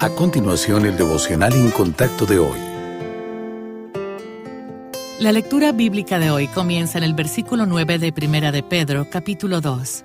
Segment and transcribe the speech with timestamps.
[0.00, 2.56] A continuación, el devocional en contacto de hoy.
[5.18, 9.60] La lectura bíblica de hoy comienza en el versículo 9 de Primera de Pedro, capítulo
[9.60, 10.04] 2.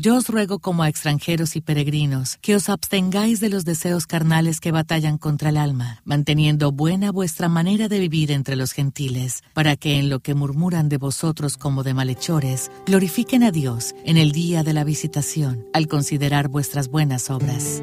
[0.00, 4.60] yo os ruego como a extranjeros y peregrinos que os abstengáis de los deseos carnales
[4.60, 9.76] que batallan contra el alma, manteniendo buena vuestra manera de vivir entre los gentiles, para
[9.76, 14.30] que en lo que murmuran de vosotros como de malhechores, glorifiquen a Dios en el
[14.30, 17.82] día de la visitación, al considerar vuestras buenas obras.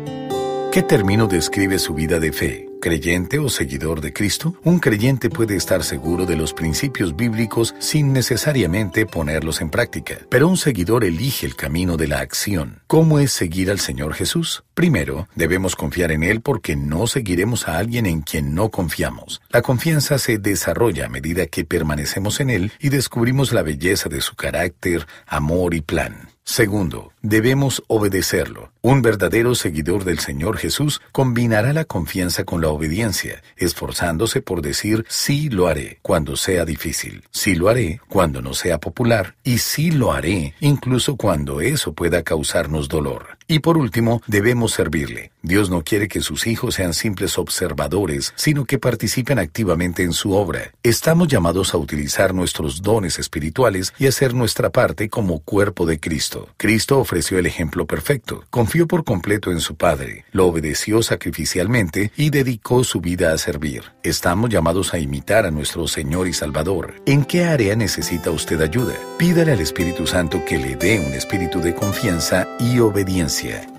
[0.75, 2.67] ¿Qué término describe su vida de fe?
[2.81, 4.59] ¿Creyente o seguidor de Cristo?
[4.65, 10.49] Un creyente puede estar seguro de los principios bíblicos sin necesariamente ponerlos en práctica, pero
[10.49, 12.81] un seguidor elige el camino de la acción.
[12.87, 14.65] ¿Cómo es seguir al Señor Jesús?
[14.73, 19.41] Primero, debemos confiar en Él porque no seguiremos a alguien en quien no confiamos.
[19.51, 24.19] La confianza se desarrolla a medida que permanecemos en Él y descubrimos la belleza de
[24.19, 26.34] su carácter, amor y plan.
[26.47, 28.71] Segundo, debemos obedecerlo.
[28.83, 35.05] Un verdadero seguidor del Señor Jesús combinará la confianza con la obediencia, esforzándose por decir
[35.09, 39.89] sí lo haré cuando sea difícil, sí lo haré cuando no sea popular y sí
[39.89, 43.39] lo haré incluso cuando eso pueda causarnos dolor.
[43.47, 45.31] Y por último, debemos servirle.
[45.45, 50.33] Dios no quiere que sus hijos sean simples observadores, sino que participen activamente en su
[50.33, 50.71] obra.
[50.81, 56.49] Estamos llamados a utilizar nuestros dones espirituales y hacer nuestra parte como cuerpo de Cristo.
[56.57, 62.31] Cristo ofreció el ejemplo perfecto, confió por completo en su Padre, lo obedeció sacrificialmente y
[62.31, 63.83] dedicó su vida a servir.
[64.01, 66.95] Estamos llamados a imitar a nuestro Señor y Salvador.
[67.05, 68.95] ¿En qué área necesita usted ayuda?
[69.19, 73.74] Pídale al Espíritu Santo que le dé un espíritu de confianza y obediencia.